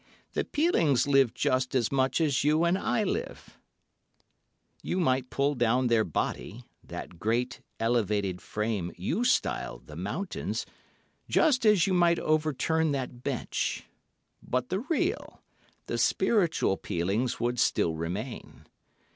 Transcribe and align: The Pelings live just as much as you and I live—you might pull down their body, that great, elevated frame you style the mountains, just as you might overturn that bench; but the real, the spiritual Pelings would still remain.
The 0.33 0.43
Pelings 0.43 1.05
live 1.05 1.31
just 1.35 1.75
as 1.75 1.91
much 1.91 2.19
as 2.19 2.43
you 2.43 2.63
and 2.63 2.75
I 2.75 3.03
live—you 3.03 4.99
might 4.99 5.29
pull 5.29 5.53
down 5.53 5.85
their 5.85 6.03
body, 6.03 6.63
that 6.83 7.19
great, 7.19 7.61
elevated 7.79 8.41
frame 8.41 8.91
you 8.97 9.23
style 9.23 9.77
the 9.77 9.95
mountains, 9.95 10.65
just 11.29 11.67
as 11.67 11.85
you 11.85 11.93
might 11.93 12.17
overturn 12.17 12.93
that 12.93 13.21
bench; 13.21 13.83
but 14.41 14.69
the 14.69 14.79
real, 14.79 15.39
the 15.85 15.99
spiritual 15.99 16.77
Pelings 16.77 17.39
would 17.39 17.59
still 17.59 17.93
remain. 17.93 18.65